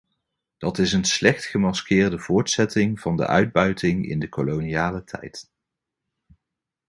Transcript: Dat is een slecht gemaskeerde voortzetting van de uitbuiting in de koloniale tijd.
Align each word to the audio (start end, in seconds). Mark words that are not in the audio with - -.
Dat 0.57 0.77
is 0.77 0.93
een 0.93 1.05
slecht 1.05 1.45
gemaskeerde 1.45 2.19
voortzetting 2.19 2.99
van 2.99 3.15
de 3.15 3.27
uitbuiting 3.27 4.05
in 4.09 4.19
de 4.19 4.29
koloniale 4.29 5.03
tijd. 5.03 5.49